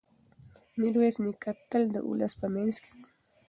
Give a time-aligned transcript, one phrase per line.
[0.79, 2.99] میرویس نیکه تل د ولس په منځ کې و.